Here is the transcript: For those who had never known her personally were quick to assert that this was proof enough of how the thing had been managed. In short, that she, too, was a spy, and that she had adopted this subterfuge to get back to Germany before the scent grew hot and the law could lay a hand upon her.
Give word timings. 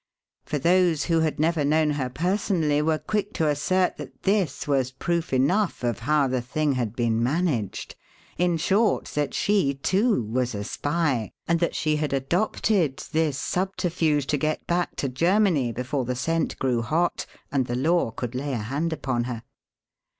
For 0.45 0.57
those 0.57 1.03
who 1.03 1.19
had 1.19 1.39
never 1.39 1.63
known 1.63 1.91
her 1.91 2.09
personally 2.09 2.81
were 2.81 2.97
quick 2.97 3.33
to 3.33 3.47
assert 3.47 3.97
that 3.97 4.23
this 4.23 4.67
was 4.67 4.89
proof 4.89 5.31
enough 5.31 5.83
of 5.83 5.99
how 5.99 6.27
the 6.27 6.41
thing 6.41 6.71
had 6.71 6.95
been 6.95 7.21
managed. 7.21 7.95
In 8.35 8.57
short, 8.57 9.05
that 9.09 9.35
she, 9.35 9.75
too, 9.75 10.23
was 10.23 10.55
a 10.55 10.63
spy, 10.63 11.33
and 11.47 11.59
that 11.59 11.75
she 11.75 11.97
had 11.97 12.13
adopted 12.13 12.97
this 13.11 13.37
subterfuge 13.37 14.25
to 14.25 14.37
get 14.37 14.65
back 14.65 14.95
to 14.95 15.07
Germany 15.07 15.71
before 15.71 16.03
the 16.05 16.15
scent 16.15 16.57
grew 16.57 16.81
hot 16.81 17.27
and 17.51 17.67
the 17.67 17.75
law 17.75 18.09
could 18.09 18.33
lay 18.33 18.53
a 18.53 18.57
hand 18.57 18.91
upon 18.91 19.25
her. 19.25 19.43